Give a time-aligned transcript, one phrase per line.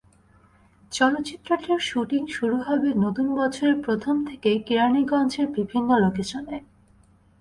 [0.91, 6.57] চলচ্চিত্রটির শুটিং শুরু হবে নতুন বছরের প্রথম থেকে কেরানীগঞ্জের বিভিন্ন লোকেশনে।